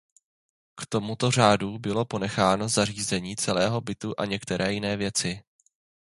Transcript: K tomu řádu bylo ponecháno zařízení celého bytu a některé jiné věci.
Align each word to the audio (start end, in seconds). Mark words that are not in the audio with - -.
K 0.75 0.85
tomu 0.89 1.15
řádu 1.29 1.79
bylo 1.79 2.05
ponecháno 2.05 2.69
zařízení 2.69 3.35
celého 3.35 3.81
bytu 3.81 4.13
a 4.17 4.25
některé 4.25 4.73
jiné 4.73 4.97
věci. 4.97 5.43